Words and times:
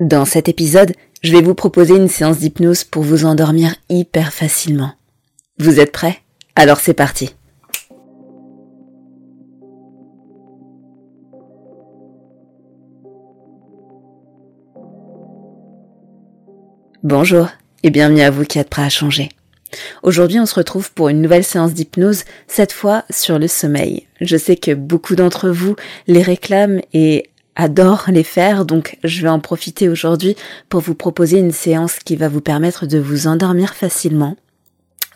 Dans 0.00 0.24
cet 0.24 0.48
épisode, 0.48 0.94
je 1.20 1.30
vais 1.30 1.42
vous 1.42 1.54
proposer 1.54 1.94
une 1.94 2.08
séance 2.08 2.38
d'hypnose 2.38 2.84
pour 2.84 3.02
vous 3.02 3.26
endormir 3.26 3.74
hyper 3.90 4.32
facilement. 4.32 4.94
Vous 5.58 5.78
êtes 5.78 5.92
prêts? 5.92 6.20
Alors 6.56 6.80
c'est 6.80 6.94
parti. 6.94 7.34
Bonjour 17.02 17.48
et 17.82 17.90
bienvenue 17.90 18.22
à 18.22 18.30
vous 18.30 18.44
qui 18.44 18.58
êtes 18.58 18.70
prêts 18.70 18.84
à 18.84 18.88
changer. 18.88 19.28
Aujourd'hui, 20.02 20.40
on 20.40 20.46
se 20.46 20.54
retrouve 20.54 20.94
pour 20.94 21.10
une 21.10 21.20
nouvelle 21.20 21.44
séance 21.44 21.74
d'hypnose, 21.74 22.24
cette 22.48 22.72
fois 22.72 23.04
sur 23.10 23.38
le 23.38 23.48
sommeil. 23.48 24.06
Je 24.22 24.38
sais 24.38 24.56
que 24.56 24.72
beaucoup 24.72 25.14
d'entre 25.14 25.50
vous 25.50 25.76
les 26.06 26.22
réclament 26.22 26.80
et 26.94 27.26
adorent 27.56 28.06
les 28.08 28.24
faire, 28.24 28.64
donc 28.64 28.98
je 29.04 29.22
vais 29.22 29.28
en 29.28 29.40
profiter 29.40 29.88
aujourd'hui 29.88 30.36
pour 30.68 30.80
vous 30.80 30.94
proposer 30.94 31.38
une 31.38 31.52
séance 31.52 31.98
qui 31.98 32.16
va 32.16 32.28
vous 32.28 32.40
permettre 32.40 32.86
de 32.86 32.98
vous 32.98 33.26
endormir 33.26 33.74
facilement. 33.74 34.36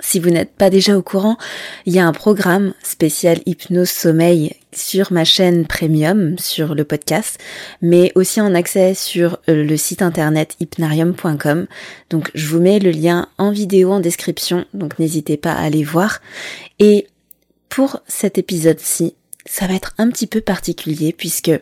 Si 0.00 0.18
vous 0.18 0.30
n'êtes 0.30 0.52
pas 0.54 0.70
déjà 0.70 0.98
au 0.98 1.02
courant, 1.02 1.38
il 1.86 1.94
y 1.94 2.00
a 2.00 2.06
un 2.06 2.12
programme 2.12 2.74
spécial 2.82 3.38
hypnose 3.46 3.90
sommeil 3.90 4.54
sur 4.72 5.12
ma 5.12 5.24
chaîne 5.24 5.66
premium, 5.66 6.36
sur 6.36 6.74
le 6.74 6.84
podcast, 6.84 7.38
mais 7.80 8.10
aussi 8.16 8.40
en 8.40 8.54
accès 8.54 8.94
sur 8.94 9.38
euh, 9.48 9.64
le 9.64 9.76
site 9.76 10.02
internet 10.02 10.56
hypnarium.com. 10.58 11.66
Donc 12.10 12.30
je 12.34 12.48
vous 12.48 12.60
mets 12.60 12.80
le 12.80 12.90
lien 12.90 13.28
en 13.38 13.52
vidéo 13.52 13.92
en 13.92 14.00
description, 14.00 14.64
donc 14.74 14.98
n'hésitez 14.98 15.36
pas 15.36 15.52
à 15.52 15.62
aller 15.62 15.84
voir. 15.84 16.20
Et 16.80 17.06
pour 17.68 18.00
cet 18.08 18.36
épisode-ci, 18.36 19.14
ça 19.46 19.66
va 19.66 19.74
être 19.74 19.94
un 19.98 20.10
petit 20.10 20.26
peu 20.26 20.40
particulier 20.40 21.12
puisque 21.12 21.52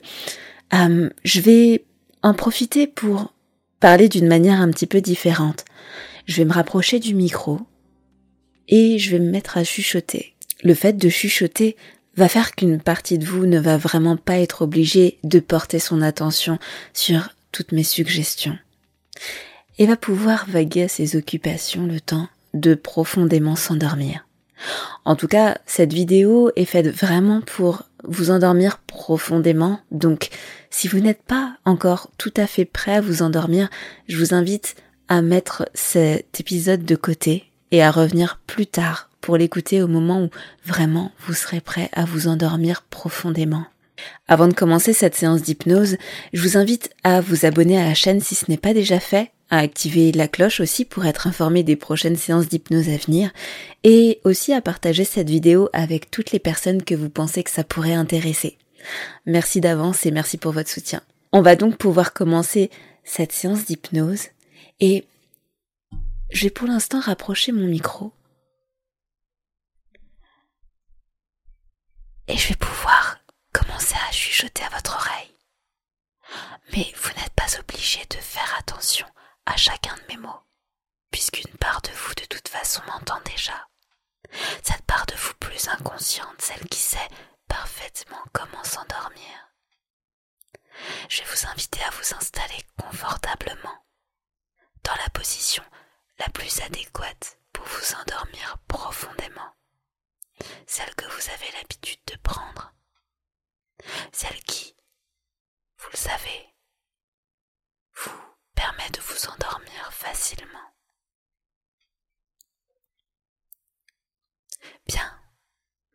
euh, 0.75 1.11
je 1.25 1.41
vais 1.41 1.85
en 2.23 2.35
profiter 2.35 2.87
pour 2.87 3.33
parler 3.81 4.09
d'une 4.09 4.29
manière 4.29 4.61
un 4.61 4.71
petit 4.71 4.87
peu 4.87 5.01
différente. 5.01 5.65
Je 6.27 6.37
vais 6.37 6.45
me 6.45 6.53
rapprocher 6.53 7.01
du 7.01 7.15
micro 7.15 7.61
et 8.69 8.99
je 8.99 9.11
vais 9.11 9.19
me 9.19 9.31
mettre 9.31 9.59
à 9.59 9.65
chuchoter. 9.65 10.35
Le 10.63 10.75
fait 10.75 10.95
de 10.95 11.09
chuchoter 11.09 11.77
va 12.17 12.29
faire 12.29 12.55
qu'une 12.55 12.81
partie 12.81 13.19
de 13.19 13.27
vous 13.27 13.47
ne 13.47 13.59
va 13.59 13.77
vraiment 13.77 14.17
pas 14.17 14.39
être 14.39 14.63
obligée 14.63 15.19
de 15.25 15.41
porter 15.41 15.79
son 15.79 16.03
attention 16.03 16.59
sur 16.93 17.31
toutes 17.51 17.73
mes 17.73 17.85
suggestions 17.85 18.57
et 19.79 19.87
va 19.87 19.97
pouvoir 19.97 20.47
vaguer 20.49 20.85
à 20.85 20.89
ses 20.89 21.17
occupations 21.17 21.87
le 21.87 22.01
temps 22.01 22.29
de 22.55 22.75
profondément 22.75 23.57
s'endormir. 23.57 24.27
En 25.05 25.17
tout 25.17 25.27
cas, 25.27 25.59
cette 25.67 25.93
vidéo 25.93 26.51
est 26.55 26.67
faite 26.67 26.89
vraiment 26.89 27.41
pour 27.41 27.83
vous 28.05 28.31
endormir 28.31 28.79
profondément, 28.79 29.81
donc 29.91 30.29
si 30.71 30.89
vous 30.89 31.01
n'êtes 31.01 31.23
pas 31.23 31.57
encore 31.65 32.11
tout 32.19 32.33
à 32.37 32.47
fait 32.47 32.65
prêt 32.65 32.97
à 32.97 33.01
vous 33.01 33.23
endormir, 33.23 33.69
je 34.09 34.19
vous 34.19 34.35
invite 34.35 34.75
à 35.09 35.23
mettre 35.23 35.69
cet 35.75 36.41
épisode 36.41 36.85
de 36.85 36.97
côté 36.97 37.45
et 37.71 37.83
à 37.83 37.91
revenir 37.91 38.41
plus 38.47 38.67
tard 38.67 39.11
pour 39.21 39.37
l'écouter 39.37 39.83
au 39.83 39.89
moment 39.89 40.23
où 40.23 40.31
vraiment 40.65 41.13
vous 41.27 41.35
serez 41.35 41.61
prêt 41.61 41.91
à 41.93 42.05
vous 42.05 42.29
endormir 42.29 42.83
profondément. 42.83 43.65
Avant 44.27 44.49
de 44.49 44.55
commencer 44.55 44.93
cette 44.93 45.15
séance 45.15 45.43
d'hypnose, 45.43 45.97
je 46.33 46.43
vous 46.43 46.57
invite 46.57 46.91
à 47.05 47.21
vous 47.21 47.47
abonner 47.47 47.81
à 47.81 47.85
la 47.85 47.95
chaîne 47.95 48.21
si 48.21 48.35
ce 48.35 48.51
n'est 48.51 48.57
pas 48.57 48.75
déjà 48.75 48.99
fait, 48.99 49.31
à 49.53 49.59
activer 49.59 50.13
la 50.13 50.29
cloche 50.29 50.61
aussi 50.61 50.87
pour 50.87 51.05
être 51.05 51.27
informé 51.27 51.63
des 51.63 51.77
prochaines 51.77 52.17
séances 52.17 52.49
d'hypnose 52.49 52.89
à 52.89 52.97
venir, 52.97 53.31
et 53.85 54.19
aussi 54.25 54.55
à 54.55 54.63
partager 54.63 55.05
cette 55.05 55.29
vidéo 55.29 55.69
avec 55.75 56.11
toutes 56.11 56.33
les 56.33 56.39
personnes 56.39 56.83
que 56.83 56.95
vous 56.95 57.11
pensez 57.11 57.45
que 57.45 57.51
ça 57.51 57.63
pourrait 57.63 57.93
intéresser. 57.93 58.57
Merci 59.27 59.61
d'avance 59.61 60.07
et 60.07 60.11
merci 60.11 60.39
pour 60.39 60.53
votre 60.53 60.71
soutien. 60.71 61.03
On 61.33 61.43
va 61.43 61.55
donc 61.55 61.77
pouvoir 61.77 62.15
commencer 62.15 62.71
cette 63.05 63.33
séance 63.33 63.67
d'hypnose 63.67 64.29
et 64.81 65.05
je 66.31 66.45
vais 66.45 66.51
pour 66.51 66.67
l'instant 66.67 67.01
rapprocher 67.01 67.53
mon 67.53 67.67
micro. 67.67 68.11
Et 72.27 72.39
je 72.39 72.49
vais 72.49 72.57
pouvoir 72.57 73.19
commencer 73.53 73.97
à 74.09 74.13
chuchoter 74.13 74.63
à 74.65 74.75
votre 74.75 74.97
oreille. 74.97 75.35
Mais 76.73 76.87
vous 76.97 77.11
n'êtes 77.21 77.35
pas 77.37 77.61
obligé 77.61 78.01
de 78.09 78.17
faire 78.17 78.57
attention 78.59 79.07
à 79.47 79.57
chacun 79.57 79.95
de 79.97 80.03
mes 80.09 80.17
mots, 80.17 80.43
puisqu'une 81.11 81.57
part 81.59 81.83
de 81.83 81.91
vous 81.91 82.15
de 82.15 82.25
toute 82.27 82.49
façon 82.49 82.83
m'entend 82.87 83.21
déjà. 83.23 83.69
Cette 84.63 84.85
part 84.87 85.07
de 85.07 85.15
vous 85.15 85.35
plus 85.35 85.69
inconsciente, 85.69 86.41
celle 86.41 86.67
qui 86.69 86.79
sait 86.79 87.09
parfaitement 87.49 88.23
comment 88.33 88.65
s'endormir. 88.65 89.49
Je 91.09 91.23
vais 91.23 91.29
vous 91.29 91.47
inviter 91.49 91.83
à 91.83 91.91
vous 91.91 92.15
installer 92.15 92.63
confortablement 92.79 93.85
dans 94.85 94.95
la 94.97 95.11
position 95.11 95.65
la 96.19 96.29
plus 96.31 96.61
adéquate 96.61 97.39
pour 97.53 97.65
vous 97.67 97.95
endormir 97.95 98.57
profondément, 98.69 99.55
celle 100.67 100.95
que 100.95 101.07
vous 101.07 101.31
avez 101.31 101.51
l'habitude 101.53 102.01
de 102.07 102.17
prendre, 102.23 102.73
celle 104.13 104.41
qui, 104.45 104.75
vous 105.79 105.91
le 105.93 105.99
savez, 105.99 106.55
vous 107.95 108.32
permet 108.55 108.91
de 108.91 109.01
vous 109.01 109.27
endormir 109.29 109.93
facilement. 109.93 110.75
Bien, 114.87 115.21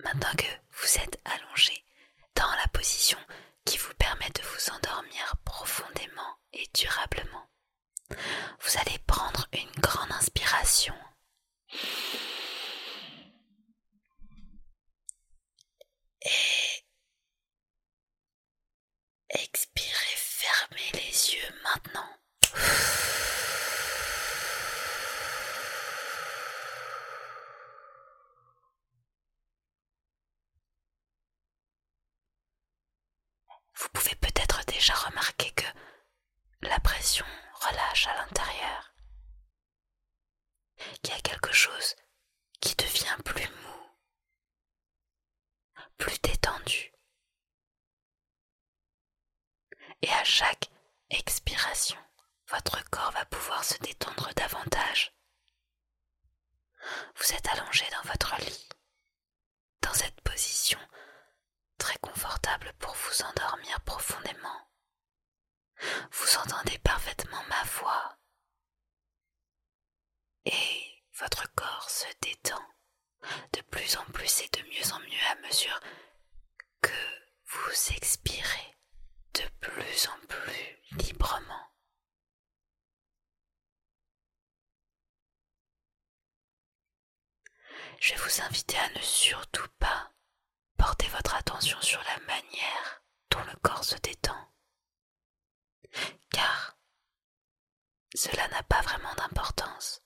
maintenant 0.04 0.34
que 0.38 0.46
vous 0.72 0.98
êtes 1.00 1.20
allongé 1.26 1.86
dans 2.36 2.52
la 2.56 2.68
position 2.70 3.20
qui 3.66 3.78
vous 3.78 3.94
permet 3.96 4.30
de 4.30 4.42
vous 4.42 4.70
endormir 4.72 5.36
profondément 5.46 6.38
et 6.54 6.68
durablement, 6.74 7.48
vous 8.10 8.78
allez 8.80 9.00
prendre 9.00 9.48
une 9.54 9.72
grande 9.82 10.12
inspiration. 10.12 10.96
Et 16.22 16.84
expirez, 19.30 20.16
fermez 20.16 20.92
les 20.94 21.34
yeux 21.36 21.54
maintenant. 21.64 22.10
Vous 33.76 33.90
pouvez 33.94 34.16
peut-être 34.16 34.66
déjà 34.66 34.94
remarquer 34.96 35.52
que 35.52 35.66
la 36.62 36.80
pression 36.80 37.26
relâche 37.54 38.08
à 38.08 38.16
l'intérieur, 38.16 38.94
qu'il 41.02 41.14
y 41.14 41.18
a 41.18 41.22
quelque 41.22 41.54
chose 41.54 41.96
qui 42.60 42.76
devient 42.76 43.18
plus 43.24 43.48
mou, 43.48 43.90
plus 45.98 46.20
détendu. 46.22 46.92
Et 50.02 50.12
à 50.12 50.24
chaque 50.24 50.70
expiration, 51.10 51.98
votre 52.50 52.84
corps 52.90 53.12
va 53.12 53.26
pouvoir 53.26 53.64
se 53.64 53.78
détendre 53.80 54.34
davantage. 54.36 55.14
Vous 57.16 57.34
êtes 57.34 57.48
allongé 57.50 57.86
dans 57.92 58.10
votre 58.10 58.36
lit, 58.42 58.70
dans 59.82 59.94
cette 59.94 60.22
position 60.22 60.80
vous 63.18 63.24
endormir 63.24 63.80
profondément. 63.82 64.70
Vous 66.12 66.38
entendez 66.38 66.78
parfaitement 66.80 67.44
ma 67.50 67.64
voix 67.64 68.18
et 70.46 71.04
votre 71.20 71.52
corps 71.54 71.90
se 71.90 72.06
détend 72.22 72.62
de 73.54 73.62
plus 73.62 73.98
en 73.98 74.06
plus 74.06 74.42
et 74.42 74.50
de 74.50 74.62
mieux 74.70 74.94
en 74.94 75.00
mieux 75.00 75.28
à 75.32 75.36
mesure 75.48 75.80
que 76.82 76.92
vous 77.46 77.94
expirez 77.96 78.78
de 79.34 79.48
plus 79.60 80.08
en 80.08 80.28
plus 80.28 81.04
librement. 81.06 81.57
Je 88.00 88.14
vais 88.14 88.20
vous 88.22 88.42
inviter 88.42 88.78
à 88.78 88.90
ne 88.90 89.02
surtout 89.02 89.68
pas 89.80 90.14
porter 90.78 91.08
votre 91.10 91.36
attention 91.36 91.80
sur 91.82 92.02
la 92.04 92.20
manière 92.26 93.04
dont 93.32 93.44
le 93.44 93.56
corps 93.62 93.84
se 93.84 93.96
détend, 93.98 94.54
car 96.32 96.78
cela 98.16 98.48
n'a 98.50 98.64
pas 98.64 98.82
vraiment 98.82 99.14
d'importance. 99.16 100.02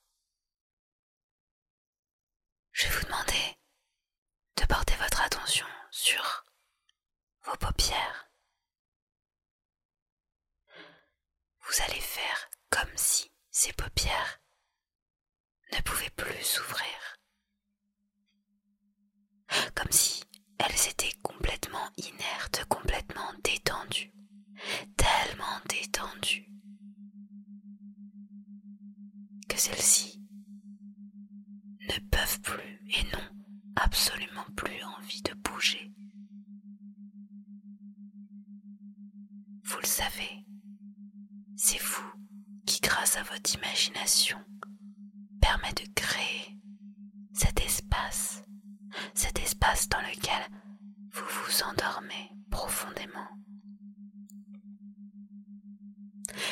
Je 2.71 2.87
vais 2.87 2.95
vous 2.95 3.05
demander 3.05 3.59
de 4.55 4.65
porter 4.65 4.95
votre 4.95 5.21
attention 5.21 5.67
sur 5.91 6.45
vos 7.43 7.57
paupières. 7.57 8.29
Vous 11.59 11.81
allez 11.83 12.01
faire 12.01 12.49
comme 12.69 12.97
si 12.97 13.31
ces 13.49 13.73
paupières 13.73 14.41
ne 15.73 15.81
pouvaient 15.81 16.09
plus 16.11 16.43
s'ouvrir. 16.43 17.10
Comme 19.75 19.91
si 19.91 20.23
elles 20.57 20.89
étaient 20.89 21.13
complètement 21.21 21.89
inertes, 21.97 22.65
complètement 22.69 23.31
détendues, 23.43 24.11
tellement 24.95 25.59
détendues 25.67 26.47
que 29.49 29.57
celles-ci 29.57 30.21
ne 31.81 31.99
peuvent 32.09 32.41
plus 32.41 32.81
et 32.89 33.03
n'ont 33.11 33.35
absolument 33.75 34.45
plus 34.55 34.81
envie 34.97 35.21
de 35.23 35.33
bouger. 35.33 35.91
Vous 39.63 39.79
le 39.79 39.87
savez, 39.87 40.45
c'est 41.55 41.81
vous 41.81 42.11
qui, 42.65 42.79
grâce 42.81 43.17
à 43.17 43.23
votre 43.23 43.53
imagination, 43.55 44.37
permet 45.41 45.73
de 45.73 45.91
créer 45.95 46.57
cet 47.33 47.59
espace, 47.61 48.43
cet 49.13 49.39
espace 49.39 49.89
dans 49.89 50.01
lequel 50.01 50.41
vous 51.11 51.25
vous 51.25 51.63
endormez 51.63 52.31
profondément. 52.49 53.27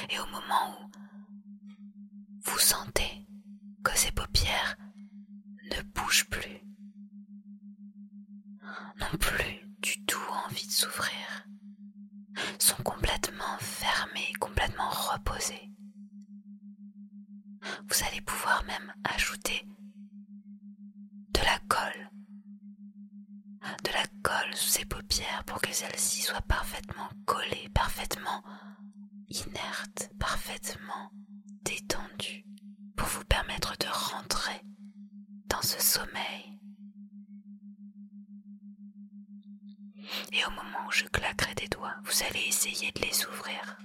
Et 0.10 0.20
au 0.20 0.26
moment 0.28 0.80
où 0.82 0.92
vous 2.42 2.60
sentez 2.60 3.28
que 3.84 3.96
ces 3.98 4.12
paupières 4.12 4.78
ne 5.72 5.82
bougent 5.94 6.30
plus, 6.30 6.62
n'ont 9.00 9.18
plus 9.20 9.68
du 9.82 10.04
tout 10.06 10.20
envie 10.46 10.68
de 10.68 10.72
s'ouvrir, 10.72 11.48
sont 12.60 12.82
complètement 12.84 13.58
fermés, 13.60 14.34
complètement 14.40 14.90
reposés. 14.90 15.72
Vous 17.62 18.04
allez 18.08 18.22
pouvoir 18.22 18.64
même 18.66 18.94
ajouter 19.04 19.66
de 21.34 21.40
la 21.42 21.60
colle, 21.68 22.10
de 23.84 23.92
la 23.92 24.06
colle 24.24 24.49
sous 24.60 24.70
ces 24.70 24.86
paupières 24.86 25.44
pour 25.46 25.62
que 25.62 25.72
celles-ci 25.74 26.22
soient 26.22 26.42
parfaitement 26.42 27.10
collées, 27.26 27.70
parfaitement 27.74 28.44
inertes, 29.30 30.10
parfaitement 30.20 31.12
détendues, 31.64 32.44
pour 32.98 33.08
vous 33.08 33.24
permettre 33.24 33.78
de 33.78 33.88
rentrer 33.88 34.62
dans 35.46 35.62
ce 35.62 35.82
sommeil 35.82 36.60
Et 40.34 40.44
au 40.46 40.50
moment 40.50 40.88
où 40.88 40.92
je 40.92 41.06
claquerai 41.06 41.56
des 41.56 41.68
doigts, 41.70 41.96
vous 42.04 42.24
allez 42.30 42.46
essayer 42.48 42.92
de 42.92 43.02
les 43.02 43.26
ouvrir. 43.28 43.80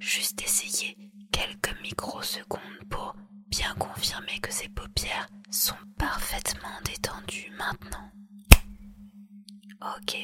Juste 0.00 0.40
essayer 0.40 0.96
quelques 1.32 1.78
microsecondes 1.82 2.88
pour 2.88 3.14
bien 3.48 3.74
confirmer 3.74 4.38
que 4.40 4.52
ces 4.52 4.68
paupières 4.70 5.28
sont 5.50 5.76
parfaitement 5.98 6.80
détendues 6.84 7.52
maintenant. 7.58 8.13
Ok. 9.84 10.16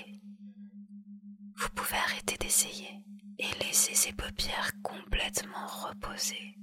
Vous 1.56 1.68
pouvez 1.74 1.96
arrêter 1.98 2.36
d'essayer 2.38 3.04
et 3.38 3.64
laisser 3.64 3.94
ces 3.94 4.12
paupières 4.12 4.72
complètement 4.82 5.66
reposées. 5.66 6.56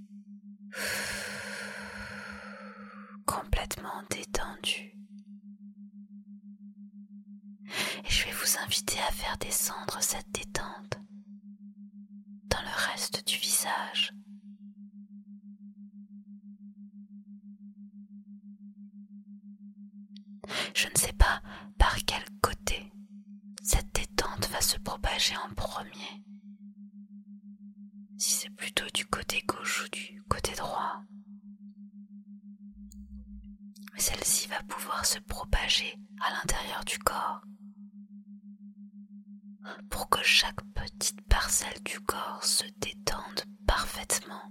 Complètement 3.26 4.02
détendues. 4.10 4.96
Et 8.04 8.10
je 8.10 8.26
vais 8.26 8.32
vous 8.32 8.58
inviter 8.64 8.98
à 9.08 9.12
faire 9.12 9.38
descendre 9.38 9.98
cette 10.02 10.32
détente 10.32 10.98
dans 12.46 12.62
le 12.62 12.92
reste 12.92 13.28
du 13.28 13.38
visage. 13.38 14.12
Je 20.74 20.88
ne 20.88 20.96
sais 20.98 21.14
pas 21.14 21.42
par 21.78 21.96
quel 22.06 22.24
cette 23.64 23.94
détente 23.94 24.48
va 24.50 24.62
se 24.62 24.78
propager 24.80 25.36
en 25.38 25.54
premier. 25.54 26.24
Si 28.18 28.32
c'est 28.32 28.50
plutôt 28.50 28.86
du 28.94 29.06
côté 29.06 29.44
gauche 29.46 29.86
ou 29.86 29.90
du 29.90 30.24
côté 30.30 30.54
droit. 30.56 31.04
Celle-ci 33.98 34.48
va 34.48 34.62
pouvoir 34.64 35.06
se 35.06 35.20
propager 35.20 35.98
à 36.22 36.32
l'intérieur 36.32 36.84
du 36.86 36.98
corps 37.00 37.42
pour 39.90 40.10
que 40.10 40.24
chaque 40.24 40.62
petite 40.74 41.22
parcelle 41.28 41.82
du 41.84 42.00
corps 42.02 42.44
se 42.44 42.64
détende 42.78 43.44
parfaitement. 43.66 44.42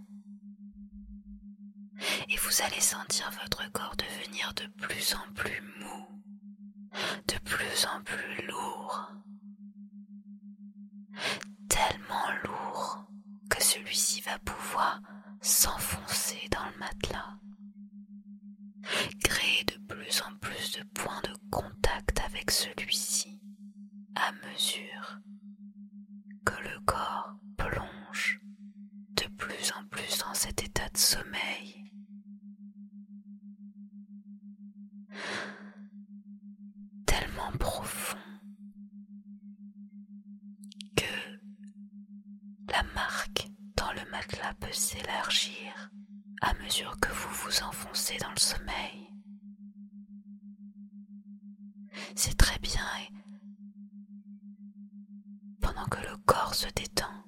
Et 2.29 2.37
vous 2.37 2.63
allez 2.63 2.81
sentir 2.81 3.31
votre 3.43 3.71
corps 3.73 3.97
devenir 3.97 4.53
de 4.55 4.67
plus 4.87 5.15
en 5.15 5.33
plus 5.33 5.61
mou, 5.81 6.16
de 7.29 7.39
plus 7.45 7.87
en 7.87 8.03
plus 8.03 8.47
lourd, 8.47 9.11
tellement 11.69 12.31
lourd 12.45 13.07
que 13.51 13.63
celui-ci 13.63 14.21
va 14.23 14.39
pouvoir 14.41 15.01
s'enfoncer 15.41 16.49
dans 16.51 16.65
le 16.73 16.79
matelas, 16.79 17.39
créer 19.25 19.65
de 19.65 19.95
plus 19.95 20.23
en 20.23 20.37
plus 20.39 20.73
de 20.79 20.83
points 20.95 21.21
de 21.25 21.35
contact 21.51 22.21
avec 22.21 22.51
celui-ci 22.51 23.41
à 24.15 24.33
mesure 24.33 25.19
que 26.45 26.55
le 26.63 26.81
corps 26.85 27.37
plonge 27.57 28.41
de 29.17 29.27
plus 29.37 29.73
en 29.79 29.87
plus 29.89 30.19
dans 30.19 30.35
cet 30.35 30.63
état 30.63 30.89
de 30.89 30.97
sommeil. 30.99 31.91
Tellement 37.19 37.53
profond 37.59 38.19
que 40.97 41.41
la 42.71 42.83
marque 42.95 43.49
dans 43.75 43.91
le 43.93 44.11
matelas 44.11 44.53
peut 44.61 44.73
s'élargir 44.73 45.91
à 46.43 46.53
mesure 46.63 46.95
que 47.01 47.11
vous 47.13 47.35
vous 47.45 47.63
enfoncez 47.63 48.19
dans 48.19 48.31
le 48.31 48.39
sommeil. 48.39 49.09
C'est 52.15 52.37
très 52.37 52.59
bien 52.59 52.85
et 53.01 53.13
pendant 55.63 55.87
que 55.87 56.03
le 56.07 56.17
corps 56.27 56.55
se 56.55 56.69
détend, 56.75 57.25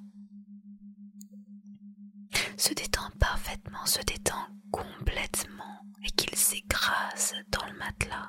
se 2.58 2.74
détend 2.74 3.10
parfaitement, 3.18 3.86
se 3.86 4.02
détend 4.02 4.48
complètement 4.70 5.80
et 6.04 6.10
qu'il 6.10 6.34
s'écrase 6.36 7.34
dans 7.50 7.64
le 7.66 7.78
matelas. 7.78 8.28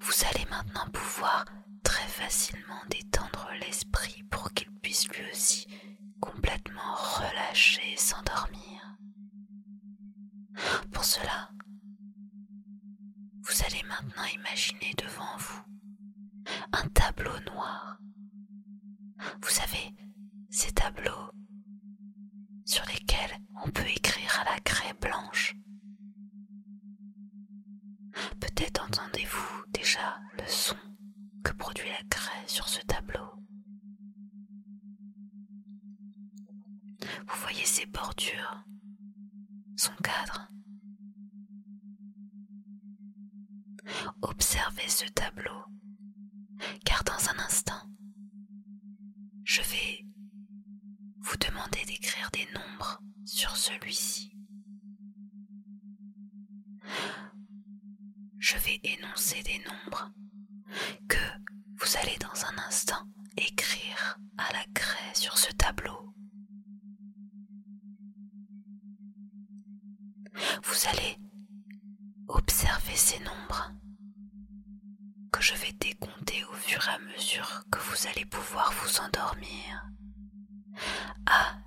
Vous 0.00 0.12
allez 0.28 0.46
maintenant 0.50 0.88
pouvoir 0.92 1.44
très 1.82 2.06
facilement 2.08 2.82
détendre 2.88 3.50
l'esprit 3.60 4.22
pour 4.30 4.52
qu'il 4.52 4.70
puisse 4.80 5.08
lui 5.08 5.30
aussi 5.30 5.66
complètement 6.20 6.94
relâcher 6.94 7.92
et 7.92 7.96
s'endormir. 7.96 8.96
Pour 10.92 11.04
cela, 11.04 11.50
vous 13.42 13.64
allez 13.66 13.82
maintenant 13.84 14.24
imaginer 14.34 14.92
devant 14.98 15.36
vous 15.38 15.62
un 16.72 16.86
tableau 16.88 17.38
noir 17.46 17.90
vous 19.42 19.50
savez, 19.50 19.94
ces 20.50 20.72
tableaux 20.72 21.30
sur 22.64 22.84
lesquels 22.86 23.38
on 23.64 23.70
peut 23.70 23.88
écrire 23.88 24.40
à 24.40 24.52
la 24.52 24.60
craie 24.60 24.94
blanche. 25.00 25.54
Entendez-vous 28.68 29.64
déjà 29.68 30.20
le 30.36 30.46
son 30.46 30.76
que 31.44 31.52
produit 31.52 31.88
la 31.88 32.02
craie 32.10 32.46
sur 32.46 32.68
ce 32.68 32.80
tableau. 32.82 33.32
Vous 37.00 37.40
voyez 37.40 37.64
ses 37.64 37.86
bordures, 37.86 38.64
son 39.76 39.92
cadre. 40.02 40.50
Observez 44.22 44.88
ce 44.88 45.06
tableau, 45.06 45.64
car 46.84 47.02
dans 47.04 47.28
un 47.30 47.44
instant, 47.44 47.88
je 49.44 49.62
vais 49.62 50.04
vous 51.20 51.36
demander 51.38 51.84
d'écrire 51.86 52.28
des 52.32 52.46
nombres 52.52 53.00
sur 53.24 53.56
celui-ci. 53.56 54.36
Je 58.40 58.56
vais 58.56 58.80
énoncer 58.82 59.42
des 59.42 59.58
nombres 59.68 60.10
que 61.08 61.18
vous 61.76 61.96
allez 62.02 62.16
dans 62.18 62.44
un 62.46 62.58
instant 62.66 63.06
écrire 63.36 64.18
à 64.38 64.50
la 64.54 64.64
craie 64.74 65.14
sur 65.14 65.36
ce 65.36 65.52
tableau. 65.52 66.14
Vous 70.62 70.88
allez 70.90 71.18
observer 72.28 72.96
ces 72.96 73.18
nombres 73.20 73.72
que 75.32 75.42
je 75.42 75.54
vais 75.56 75.72
décompter 75.72 76.42
au 76.44 76.54
fur 76.54 76.82
et 76.88 76.92
à 76.92 76.98
mesure 76.98 77.62
que 77.70 77.78
vous 77.78 78.06
allez 78.08 78.24
pouvoir 78.24 78.72
vous 78.72 79.00
endormir. 79.00 79.86
À 81.26 81.58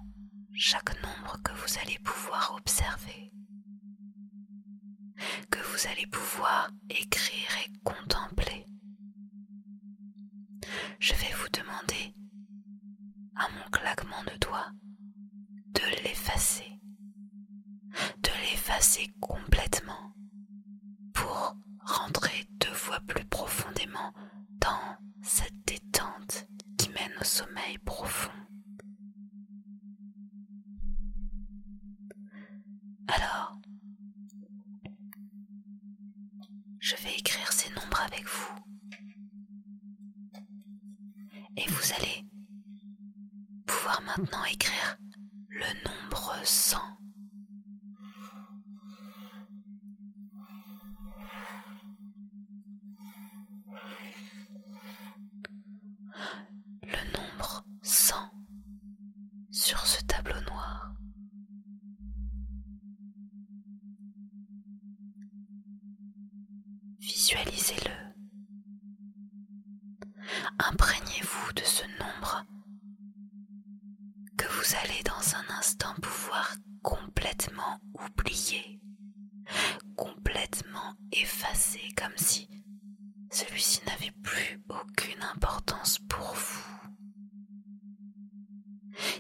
chaque 0.53 0.99
nombre 1.03 1.37
que 1.43 1.51
vous 1.51 1.79
allez 1.83 1.99
pouvoir 1.99 2.55
observer, 2.57 3.32
que 5.49 5.59
vous 5.59 5.87
allez 5.87 6.07
pouvoir 6.07 6.69
écrire 6.89 7.49
et 7.65 7.71
contempler. 7.83 8.67
Je 10.99 11.13
vais 11.13 11.33
vous 11.35 11.49
demander, 11.49 12.15
à 13.35 13.47
mon 13.49 13.69
claquement 13.71 14.23
de 14.23 14.37
doigts, 14.39 14.71
de 15.73 16.03
l'effacer, 16.03 16.79
de 18.21 18.29
l'effacer 18.41 19.07
complètement 19.19 20.13
pour 21.13 21.55
rentrer 21.85 22.45
deux 22.59 22.73
fois 22.73 22.99
plus 23.07 23.25
profondément 23.25 24.13
dans 24.59 24.97
cette 25.21 25.63
détente 25.65 26.47
qui 26.77 26.89
mène 26.89 27.13
au 27.19 27.23
sommeil 27.23 27.77
profond. 27.79 28.31
Alors, 33.07 33.57
je 36.83 36.97
vais 36.97 37.15
écrire 37.17 37.49
ces 37.53 37.69
nombres 37.69 38.01
avec 38.01 38.25
vous. 38.25 38.55
Et 41.55 41.65
vous 41.69 41.93
allez 41.97 42.25
pouvoir 43.65 44.01
maintenant 44.01 44.43
écrire 44.51 44.97
le 45.47 45.65
nombre 45.85 46.35
100. 46.43 46.77
Le 56.83 57.17
nombre 57.17 57.65
100 57.81 58.15
sur 59.51 59.85
ce 59.85 60.03
tableau 60.03 60.41
noir. 60.41 60.93
Visualisez-le. 66.99 67.91
Imprégnez-vous 70.59 71.53
de 71.53 71.61
ce 71.61 71.83
nombre 71.99 72.45
que 74.37 74.45
vous 74.47 74.75
allez 74.83 75.03
dans 75.63 75.69
un 75.69 75.69
instant 75.69 75.93
pouvoir 76.01 76.57
complètement 76.81 77.79
oublier, 77.93 78.81
complètement 79.95 80.95
effacer 81.11 81.87
comme 81.95 82.17
si 82.17 82.49
celui-ci 83.31 83.79
n'avait 83.85 84.13
plus 84.23 84.61
aucune 84.67 85.23
importance 85.23 85.99
pour 86.09 86.33
vous. 86.35 86.89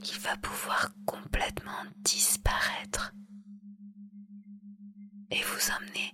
Il 0.01 0.19
va 0.19 0.35
pouvoir 0.37 0.89
complètement 1.05 1.83
disparaître 1.99 3.13
et 5.31 5.41
vous 5.41 5.71
amener 5.77 6.13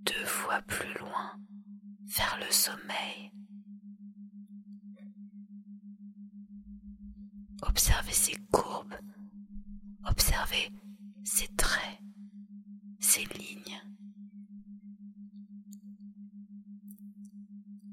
deux 0.00 0.26
fois 0.26 0.60
plus 0.62 0.92
loin 0.98 1.38
vers 2.06 2.38
le 2.40 2.52
sommeil. 2.52 3.32
Observez 7.62 8.12
ces 8.12 8.36
courbes, 8.50 8.94
observez 10.08 10.70
ces 11.24 11.48
traits, 11.56 11.98
ces 13.00 13.24
lignes. 13.38 13.80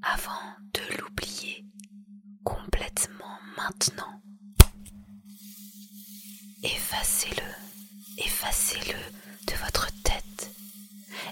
Avant 0.02 0.54
de 0.74 0.80
l'oublier 1.00 1.64
complètement 2.44 3.38
maintenant, 3.56 4.22
effacez-le, 6.62 8.22
effacez-le 8.24 8.98
de 9.46 9.54
votre 9.64 9.90
tête, 10.02 10.50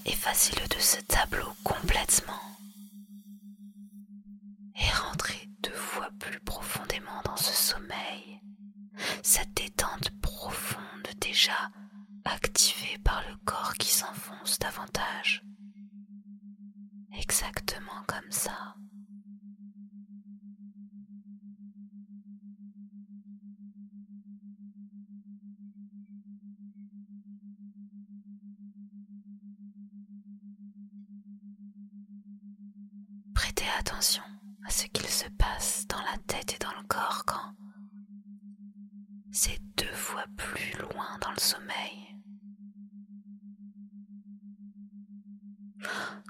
effacez-le 0.04 0.66
de 0.68 0.80
ce 0.80 1.00
tableau 1.02 1.52
complètement 1.64 2.32
et 4.76 4.90
rentrez 4.94 5.48
deux 5.62 5.70
fois 5.72 6.10
plus 6.18 6.40
profondément 6.40 7.22
dans 7.24 7.36
ce 7.36 7.52
sommeil, 7.52 8.40
cette 9.22 9.54
détente 9.54 10.10
déjà 11.36 11.70
activée 12.24 12.96
par 13.04 13.22
le 13.28 13.36
corps 13.44 13.74
qui 13.74 13.92
s'enfonce 13.92 14.58
davantage. 14.58 15.44
Exactement 17.12 18.02
comme 18.06 18.30
ça. 18.30 18.74
Prêtez 33.34 33.66
attention 33.78 34.22
à 34.66 34.70
ce 34.70 34.86
qu'il 34.86 35.06
se 35.06 35.28
passe 35.36 35.86
dans 35.86 36.00
la 36.00 36.16
tête 36.26 36.54
et 36.54 36.58
dans 36.64 36.72
le 36.80 36.86
corps 36.88 37.24
quand 37.26 37.52
c'est 39.32 39.60
deux 39.76 39.92
fois 39.92 40.24
plus 40.56 40.78
loin 40.80 41.18
dans 41.20 41.30
le 41.32 41.40
sommeil. 41.40 42.16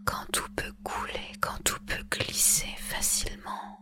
Quand 0.05 0.25
tout 0.33 0.51
peut 0.57 0.73
couler, 0.83 1.33
quand 1.41 1.63
tout 1.65 1.79
peut 1.87 2.03
glisser 2.11 2.75
facilement. 2.79 3.79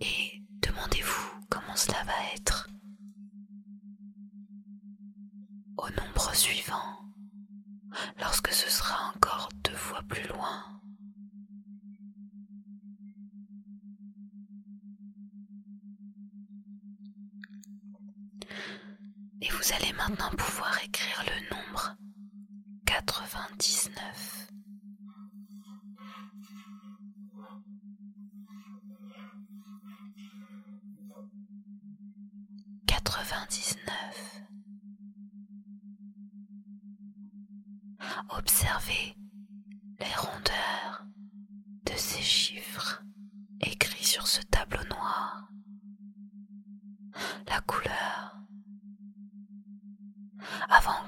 Et 0.00 0.42
demandez-vous 0.62 1.40
comment 1.48 1.76
cela 1.76 2.02
va 2.04 2.12
être 2.34 2.68
au 5.78 5.88
nombre 5.88 6.34
suivant, 6.34 6.98
lorsque 8.18 8.52
ce 8.52 8.68
sera 8.70 9.12
encore 9.14 9.48
deux 9.64 9.76
fois 9.76 10.02
plus 10.06 10.26
loin. 10.28 10.66
Et 19.42 19.48
vous 19.60 19.72
allez 19.74 19.92
maintenant 19.92 20.30
pouvoir 20.38 20.82
écrire 20.84 21.22
le 21.26 21.54
nombre 21.54 21.94
99. 22.86 24.48
Quatre-vingt-dix-neuf. 32.86 34.40
Observez 38.30 39.14
les 39.98 40.14
rondeurs 40.16 41.04
de 41.84 41.92
ces 41.96 42.22
chiffres 42.22 43.02
écrits 43.60 44.04
sur 44.04 44.26
ce 44.26 44.40
tableau 44.42 44.82
noir. 44.88 45.50
La 47.46 47.60
couleur 47.60 48.39
avant 50.68 51.02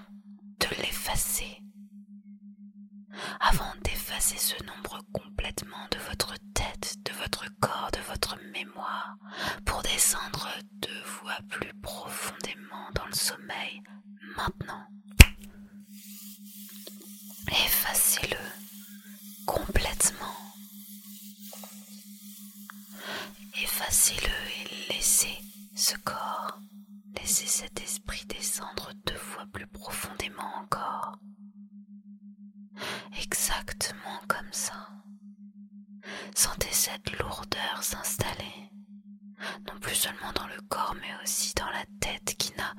de 0.60 0.66
l'effacer, 0.82 1.62
avant 3.40 3.72
d'effacer 3.84 4.38
ce 4.38 4.62
nombre 4.64 5.00
complètement 5.12 5.86
de 5.90 5.98
votre 6.08 6.34
tête, 6.54 6.96
de 7.04 7.12
votre 7.12 7.46
corps, 7.60 7.90
de 7.92 8.00
votre 8.10 8.36
mémoire, 8.52 9.16
pour 9.64 9.82
descendre 9.82 10.48
deux 10.80 11.02
voix 11.20 11.38
plus 11.48 11.72
profondément 11.82 12.88
dans 12.94 13.06
le 13.06 13.14
sommeil, 13.14 13.82
maintenant. 14.36 14.86
Effacez-le 17.48 18.36
complètement. 19.46 20.36
Effacez-le 23.62 24.28
et 24.28 24.92
laissez 24.94 25.38
ce 25.74 25.96
corps 25.98 26.41
Exactement 33.52 34.20
comme 34.28 34.50
ça. 34.52 34.88
Sentez 36.34 36.72
cette 36.72 37.18
lourdeur 37.18 37.82
s'installer, 37.82 38.70
non 39.68 39.78
plus 39.78 39.94
seulement 39.94 40.32
dans 40.34 40.46
le 40.46 40.60
corps, 40.68 40.94
mais 41.00 41.22
aussi 41.22 41.52
dans 41.54 41.68
la 41.68 41.84
tête 42.00 42.34
qui 42.38 42.52
n'a 42.56 42.74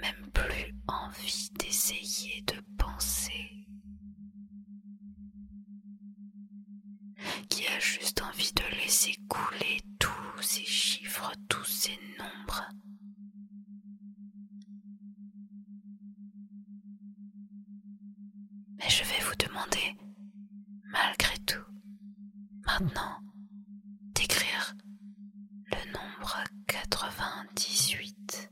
même 0.00 0.30
plus 0.32 0.72
envie 0.86 1.50
d'essayer 1.58 2.42
de 2.42 2.60
penser, 2.78 3.66
qui 7.48 7.66
a 7.66 7.78
juste 7.80 8.22
envie 8.22 8.52
de 8.52 8.76
laisser 8.80 9.16
couler 9.28 9.80
tous 9.98 10.42
ces 10.42 10.64
chiffres, 10.64 11.32
tous 11.48 11.64
ces 11.64 11.98
nombres. 12.18 12.68
Mais 18.88 18.94
je 18.94 19.04
vais 19.04 19.20
vous 19.22 19.34
demander, 19.36 19.96
malgré 20.84 21.36
tout, 21.44 21.62
maintenant, 22.64 23.18
d'écrire 24.14 24.74
le 25.66 25.92
nombre 25.92 26.42
98. 26.66 28.50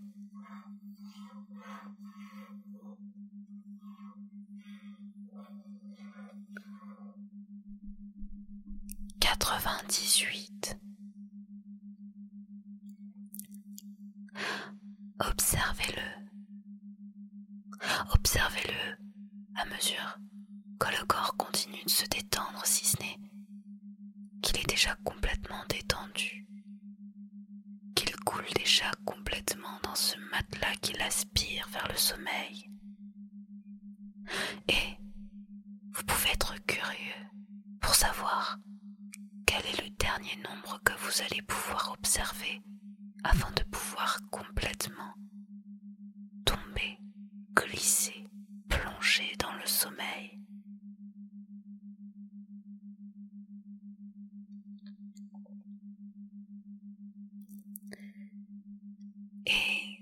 Quatre-vingt-dix-huit. 9.21 10.79
Observez-le. 15.19 16.03
Observez-le 18.13 18.99
à 19.57 19.65
mesure 19.65 20.19
que 20.79 20.89
le 20.91 21.07
corps 21.07 21.35
continue 21.37 21.83
de 21.85 21.91
se 21.91 22.05
détendre, 22.07 22.65
si 22.65 22.85
ce 22.85 22.97
n'est 22.99 23.19
qu'il 24.43 24.59
est 24.59 24.69
déjà 24.69 24.95
complètement 25.05 25.65
détendu, 25.69 26.47
qu'il 27.95 28.15
coule 28.17 28.45
déjà 28.55 28.91
complètement 29.05 29.81
dans 29.83 29.95
ce 29.95 30.17
matelas 30.31 30.75
qui 30.83 30.93
l'aspire 30.95 31.69
vers 31.73 31.89
le 31.89 31.97
sommeil. 31.97 32.71
Et 34.69 34.99
vous 35.93 36.05
pouvez 36.05 36.31
être 36.31 36.55
curieux 36.67 37.27
pour 37.81 37.95
savoir 37.95 38.59
quel 39.47 39.65
est 39.67 39.81
le 40.37 40.43
dernier 40.43 40.57
nombre 40.57 40.81
que 40.85 40.93
vous 40.99 41.23
allez 41.23 41.43
pouvoir 41.43 41.93
observer 41.99 42.63
afin 43.25 43.51
de 43.53 43.63
pouvoir 43.65 44.19
complètement 44.31 45.15
tomber, 46.45 46.99
glisser, 47.55 48.29
plonger 48.69 49.35
dans 49.39 49.53
le 49.55 49.67
sommeil. 49.67 50.41
Et 59.47 60.01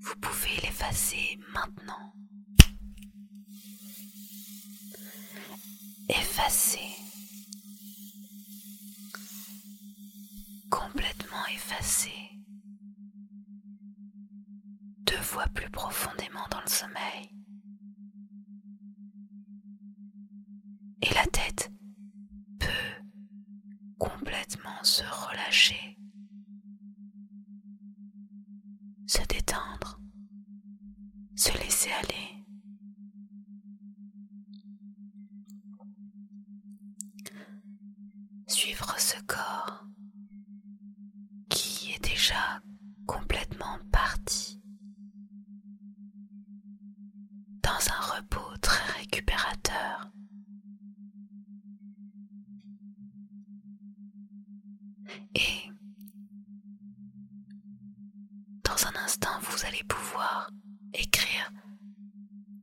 vous 0.00 0.14
pouvez 0.20 0.56
l'effacer 0.62 1.38
maintenant. 1.52 2.17
Complètement 10.70 11.46
effacé. 11.54 12.10
Deux 15.06 15.16
fois 15.22 15.46
plus 15.54 15.70
profondément 15.70 16.46
dans 16.50 16.60
le 16.60 16.68
sommeil. 16.68 17.30
Et 21.02 21.14
la 21.14 21.24
tête 21.26 21.70
peut 22.58 22.66
complètement 23.98 24.82
se 24.82 25.02
relâcher, 25.02 25.98
se 29.06 29.22
détendre, 29.28 30.00
se 31.36 31.52
laisser 31.58 31.90
aller. 31.92 32.44
Suivre 38.46 38.94
ce 38.98 39.20
corps 39.26 39.84
qui 41.50 41.92
est 41.92 42.02
déjà 42.02 42.60
complètement 43.06 43.78
parti 43.92 44.60
dans 47.62 47.78
un 47.92 48.16
repos 48.16 48.56
très 48.60 48.84
récupérateur. 49.00 50.10
Et 55.34 55.70
dans 58.64 58.86
un 58.86 59.04
instant, 59.04 59.40
vous 59.58 59.66
allez 59.66 59.82
pouvoir 59.88 60.50
écrire 60.94 61.50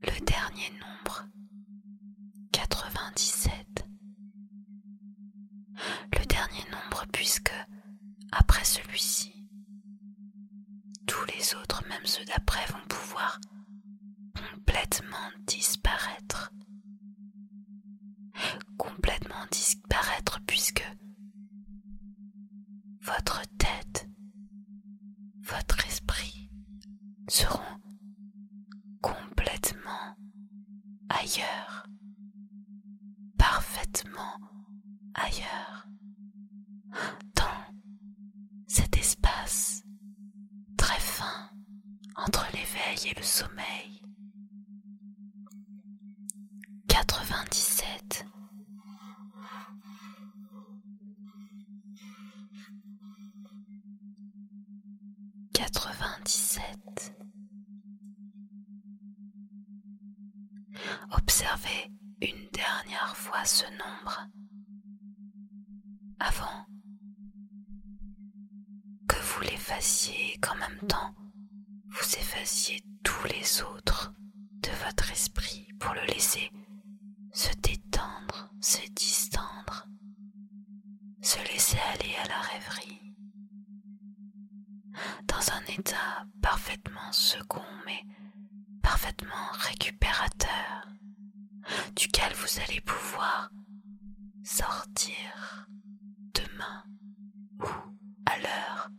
le 0.01 0.17
dernier 0.25 0.69
nombre, 0.79 1.25
97. 2.53 3.85
Le 6.17 6.25
dernier 6.25 6.63
nombre 6.71 7.03
puisque, 7.11 7.51
après 8.31 8.63
celui-ci, 8.63 9.45
tous 11.05 11.25
les 11.25 11.53
autres, 11.55 11.83
même 11.89 12.05
ceux 12.05 12.23
d'après, 12.25 12.65
vont 12.71 12.87
pouvoir 12.87 13.41
complètement 14.53 15.31
disparaître. 15.47 16.53
Complètement 18.77 19.45
disparaître 19.51 20.39
puisque 20.47 20.85
votre 23.01 23.41
tête, 23.57 24.07
votre 25.41 25.85
esprit 25.87 26.44
seront 27.27 27.59
complètement 29.01 30.15
ailleurs, 31.09 31.87
parfaitement 33.37 34.39
ailleurs, 35.13 35.87
dans 37.35 37.75
cet 38.67 38.97
espace 38.97 39.83
très 40.77 40.99
fin 40.99 41.49
entre 42.15 42.45
l'éveil 42.53 43.11
et 43.11 43.15
le 43.17 43.23
sommeil. 43.23 44.01
97 46.87 48.25
97 55.55 57.13
Observez 61.11 61.91
une 62.21 62.49
dernière 62.51 63.15
fois 63.15 63.45
ce 63.45 63.63
nombre 63.71 64.27
avant 66.19 66.65
que 69.07 69.15
vous 69.15 69.41
l'effaciez 69.43 70.33
et 70.33 70.37
qu'en 70.39 70.55
même 70.55 70.87
temps 70.89 71.15
vous 71.87 72.15
effaciez 72.19 72.83
tous 73.03 73.27
les 73.27 73.61
autres 73.61 74.13
de 74.61 74.71
votre 74.85 75.09
esprit 75.09 75.69
pour 75.79 75.93
le 75.93 76.05
laisser 76.13 76.51
se 77.31 77.53
détendre, 77.61 78.51
se 78.59 78.85
distendre, 78.91 79.87
se 81.21 81.37
laisser 81.53 81.77
aller 81.93 82.13
à 82.23 82.27
la 82.27 82.41
rêverie 82.41 83.04
dans 85.27 85.51
un 85.53 85.63
état 85.77 86.25
parfaitement 86.41 87.11
second 87.11 87.61
mais 87.85 88.03
parfaitement 88.81 89.47
récupérateur 89.53 90.87
duquel 91.95 92.33
vous 92.33 92.59
allez 92.67 92.81
pouvoir 92.81 93.49
sortir 94.43 95.67
demain 96.33 96.83
ou 97.59 97.67
à 98.25 98.37
l'heure 98.39 98.89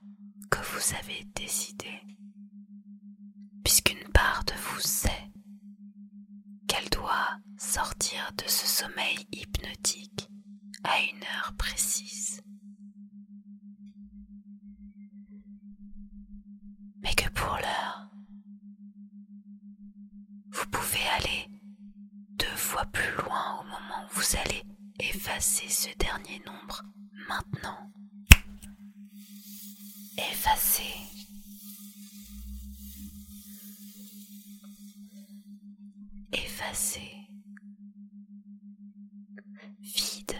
que 0.50 0.58
vous 0.72 0.94
avez 0.98 1.24
décidé 1.34 2.00
puisqu'une 3.64 4.08
part 4.12 4.44
de 4.44 4.52
vous 4.54 4.80
sait 4.80 5.30
qu'elle 6.68 6.88
doit 6.90 7.38
sortir 7.58 8.32
de 8.38 8.48
ce 8.48 8.66
sommeil 8.66 9.26
hypnotique 9.32 10.28
à 10.84 11.00
une 11.00 11.22
heure 11.22 11.52
précise. 11.58 12.42
Que 17.16 17.28
pour 17.30 17.56
l'heure, 17.56 18.08
vous 20.50 20.66
pouvez 20.70 21.06
aller 21.18 21.48
deux 22.38 22.56
fois 22.56 22.84
plus 22.86 23.12
loin 23.24 23.60
au 23.60 23.64
moment 23.64 24.04
où 24.06 24.14
vous 24.14 24.36
allez 24.44 24.62
effacer 24.98 25.68
ce 25.68 25.88
dernier 25.98 26.40
nombre 26.46 26.82
maintenant. 27.28 27.90
Effacer. 30.18 30.82
Effacer. 36.32 37.12
Vide. 39.80 40.36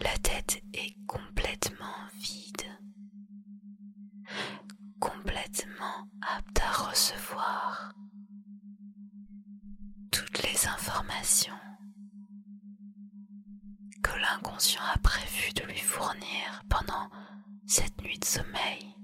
La 0.00 0.16
tête 0.18 0.62
est 0.74 0.94
complètement 1.06 1.86
vide. 2.14 2.79
Apte 5.42 6.60
à 6.60 6.70
recevoir 6.90 7.94
toutes 10.12 10.42
les 10.42 10.66
informations 10.66 11.56
que 14.02 14.18
l'inconscient 14.18 14.82
a 14.94 14.98
prévu 14.98 15.50
de 15.54 15.62
lui 15.62 15.78
fournir 15.78 16.62
pendant 16.68 17.08
cette 17.66 18.02
nuit 18.02 18.18
de 18.18 18.24
sommeil, 18.24 18.94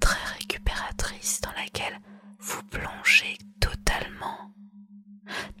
très 0.00 0.22
récupératrice 0.34 1.40
dans 1.40 1.52
laquelle 1.52 1.98
vous 2.38 2.62
plongez 2.64 3.38
totalement, 3.58 4.54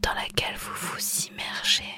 dans 0.02 0.14
laquelle 0.14 0.56
vous 0.56 0.86
vous 0.92 1.26
immergez. 1.32 1.94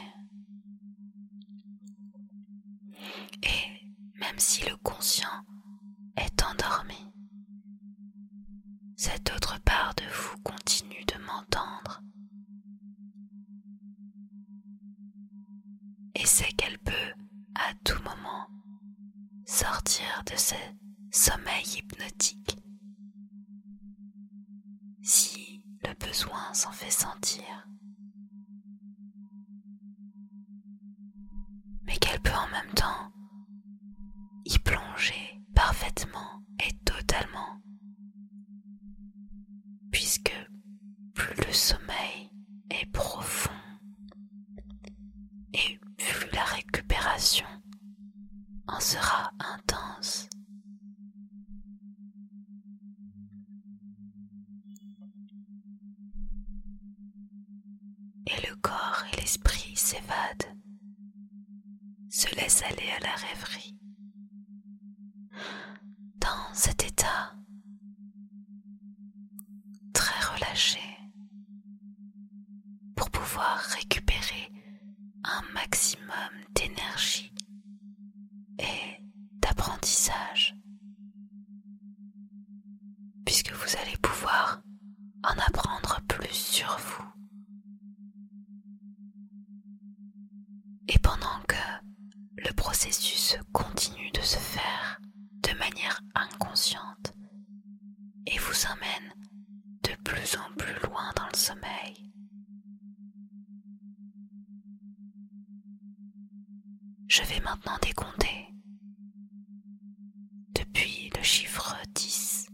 Et 3.42 3.88
même 4.14 4.38
si 4.38 4.64
le 4.68 4.76
conscient 4.76 5.44
est 6.16 6.42
endormi, 6.44 6.91
cette 9.05 9.33
autre 9.35 9.59
part 9.65 9.93
de 9.97 10.05
vous 10.15 10.41
continue 10.45 11.05
de 11.07 11.19
m'entendre. 11.27 12.05
Et 16.15 16.25
sait 16.25 16.53
qu'elle 16.53 16.79
peut 16.79 17.12
à 17.57 17.75
tout 17.83 18.01
moment 18.05 18.47
sortir 19.45 20.05
de 20.31 20.37
ce 20.37 20.55
sommeil 21.11 21.65
hypnotique. 21.79 22.57
Si 25.03 25.65
le 25.83 25.95
besoin 25.95 26.55
s'en 26.55 26.71
fait 26.71 26.93
sentir. 26.93 27.67
Mais 31.83 31.97
qu'elle 31.97 32.21
peut 32.21 32.31
en 32.31 32.49
même 32.53 32.73
temps 32.77 33.12
y 34.45 34.57
plonger 34.61 35.41
parfaitement 35.57 36.45
et 36.65 36.73
totalement, 36.85 37.61
puisque 39.92 40.35
plus 41.14 41.46
le 41.46 41.52
sommeil 41.52 42.31
est 42.70 42.90
profond 42.92 43.50
et 45.52 45.78
plus 45.98 46.31
la 46.33 46.44
récupération 46.44 47.46
en 48.66 48.81
sera 48.81 49.31
intense. 49.38 50.28
Et 58.26 58.48
le 58.48 58.57
corps 58.57 59.05
et 59.12 59.16
l'esprit 59.20 59.76
s'évadent, 59.76 60.57
se 62.09 62.35
laissent 62.37 62.62
aller 62.62 62.88
à 62.96 63.00
la 63.05 63.14
rêverie. 63.14 63.76
Dans 66.18 66.55
cet 66.55 66.85
état 66.85 67.35
pour 72.95 73.09
pouvoir 73.11 73.57
récupérer 73.79 74.53
un 75.25 75.41
maximum 75.55 76.31
d'énergie 76.55 77.33
et 78.59 79.03
d'apprentissage, 79.41 80.55
puisque 83.25 83.53
vous 83.53 83.77
allez 83.81 83.97
pouvoir 84.03 84.61
en 85.25 85.33
apprendre 85.49 86.03
plus 86.07 86.35
sur 86.35 86.77
vous. 86.79 87.05
Et 90.88 90.99
pendant 90.99 91.41
que 91.49 91.57
le 92.37 92.53
processus 92.53 93.38
continue 93.53 94.11
de 94.12 94.21
se 94.21 94.37
faire 94.37 95.01
de 95.45 95.57
manière 95.59 96.03
inconsciente 96.15 97.15
et 98.27 98.37
vous 98.38 98.67
emmène 98.67 99.15
de 99.17 99.22
plus 100.05 100.37
en 100.37 100.55
plus 100.57 100.75
loin 100.87 101.11
dans 101.17 101.27
le 101.33 101.37
sommeil, 101.37 102.12
Je 107.09 107.23
vais 107.25 107.41
maintenant 107.41 107.77
décompter. 107.83 108.49
Depuis 110.55 111.11
le 111.15 111.23
chiffre 111.23 111.77
10 111.95 112.47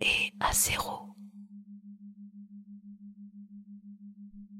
et 0.00 0.32
à 0.40 0.52
zéro. 0.52 1.14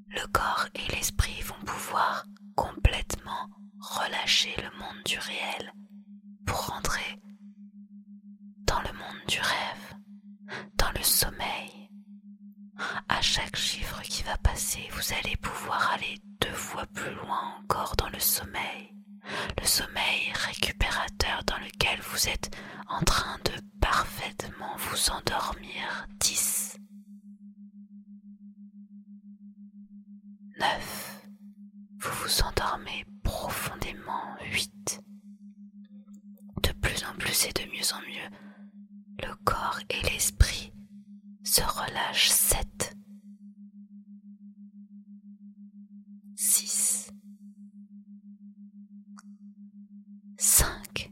Le 0.09 0.25
corps 0.29 0.69
et 0.75 0.93
l'esprit 0.93 1.41
vont 1.43 1.65
pouvoir 1.67 2.27
complètement 2.55 3.51
relâcher 3.81 4.55
le 4.59 4.71
monde 4.79 5.03
du 5.05 5.19
réel 5.19 5.73
pour 6.47 6.67
rentrer 6.69 7.21
dans 8.67 8.81
le 8.83 8.93
monde 8.93 9.27
du 9.29 9.39
rêve, 9.41 9.99
dans 10.77 10.91
le 10.97 11.03
sommeil. 11.03 11.91
À 13.09 13.21
chaque 13.21 13.57
chiffre 13.57 14.03
qui 14.03 14.23
va 14.25 14.37
passer, 14.39 14.89
vous 14.93 15.13
allez 15.21 15.37
pouvoir 15.37 15.93
aller 15.93 16.19
deux 16.41 16.53
fois 16.53 16.87
plus 16.93 17.15
loin 17.15 17.57
encore 17.63 17.95
dans 17.97 18.09
le 18.09 18.19
sommeil, 18.19 18.95
le 19.61 19.67
sommeil 19.67 20.33
récupérateur 20.47 21.43
dans 21.47 21.59
lequel 21.59 21.99
vous 22.11 22.29
êtes 22.29 22.51
en 22.89 23.01
train 23.03 23.39
de 23.45 23.53
parfaitement 23.81 24.75
vous 24.77 25.11
endormir. 25.11 26.07
10 26.21 26.79
9 30.59 31.27
Vous 31.99 32.11
vous 32.23 32.43
endormez 32.43 33.05
profondément. 33.23 34.37
8 34.53 35.01
De 36.63 36.73
plus 36.81 37.05
en 37.05 37.15
plus 37.19 37.47
et 37.47 37.53
de 37.53 37.71
mieux 37.71 37.93
en 37.93 38.01
mieux, 38.03 38.37
le 39.23 39.35
corps 39.45 39.81
et 39.91 40.03
l'esprit 40.11 40.73
se 41.43 41.63
relâchent. 41.63 42.31
7 42.31 42.97
6 46.37 47.11
5 50.37 51.11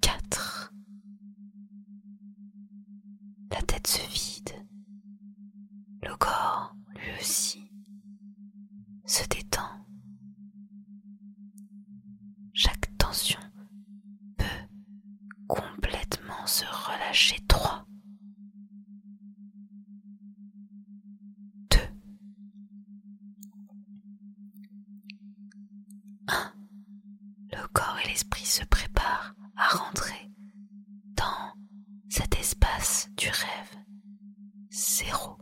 4 0.00 0.72
La 3.50 3.62
tête 3.62 3.86
se 3.86 4.00
vide. 4.10 4.54
Le 6.02 6.14
corps, 6.16 6.74
lui 6.94 7.10
aussi, 7.20 7.70
se 9.06 9.26
détend. 9.28 9.86
Chaque 12.52 12.96
tension 12.98 13.40
peut 14.36 14.44
complètement 15.46 16.46
se 17.12 17.34
relâcher. 17.34 17.38
3 17.48 17.86
2 21.70 21.78
1 26.28 26.52
Le 27.52 27.68
corps 27.72 27.98
et 28.04 28.08
l'esprit 28.08 28.44
se 28.44 28.64
préparent 28.64 29.34
à 29.56 29.68
rentrer 29.76 30.30
dans 31.16 31.52
cet 32.08 32.38
espace 32.38 33.08
du 33.16 33.28
rêve. 33.28 33.78
0 34.70 35.38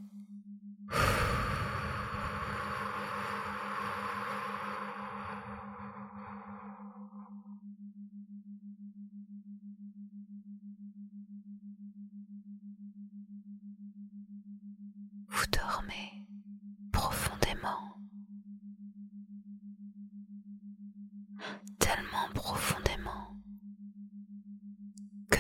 Vous 15.29 15.47
dormez 15.53 16.25
profondément, 16.93 17.99
tellement 21.79 22.29
profondément 22.35 23.37
que 25.31 25.39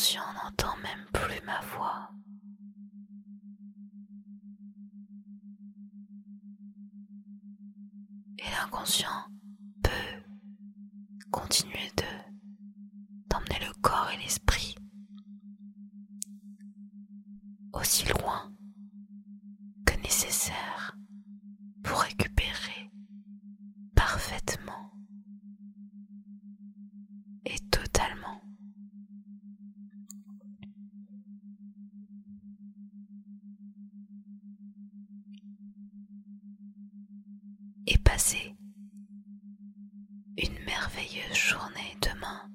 le 0.00 0.02
conscient 0.02 0.32
n'entend 0.32 0.76
même 0.82 1.06
plus 1.12 1.44
ma 1.44 1.60
voix. 1.60 2.10
Et 8.38 8.50
l'inconscient 8.50 9.26
peut 9.82 9.90
continuer 11.30 11.90
de 11.98 12.04
d'emmener 13.28 13.58
le 13.60 13.72
corps 13.82 14.10
et 14.14 14.22
l'esprit 14.22 14.74
totalement. 27.70 28.40
Et 37.86 37.98
passez 37.98 38.54
une 40.36 40.64
merveilleuse 40.64 41.34
journée 41.34 41.96
demain 42.02 42.50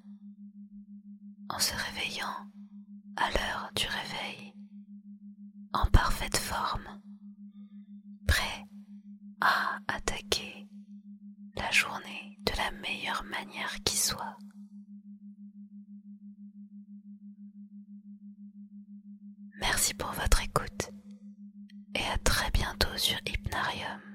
en 1.50 1.60
se 1.60 1.74
réveillant 1.74 2.50
à 3.18 3.30
l'heure 3.32 3.72
du 3.76 3.86
réveil 3.86 4.54
en 5.74 5.86
parfaite 5.88 6.38
forme, 6.38 7.02
prêt 8.28 8.66
attaquer 9.88 10.68
la 11.56 11.70
journée 11.72 12.38
de 12.46 12.52
la 12.58 12.72
meilleure 12.82 13.24
manière 13.26 13.76
qui 13.84 13.98
soit. 13.98 14.38
Merci 19.60 19.94
pour 19.94 20.12
votre 20.12 20.42
écoute 20.44 20.92
et 21.96 22.04
à 22.14 22.18
très 22.20 22.52
bientôt 22.52 22.96
sur 22.98 23.18
Hypnarium. 23.26 24.15